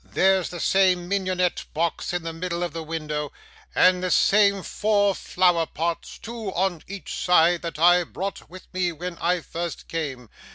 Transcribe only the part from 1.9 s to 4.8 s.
in the middle of the window, and the same